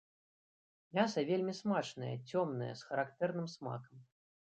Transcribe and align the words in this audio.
Мяса 0.99 1.21
вельмі 1.29 1.53
смачнае, 1.61 2.11
цёмнае, 2.29 2.73
з 2.83 2.91
характэрным 2.91 3.47
смакам. 3.57 3.97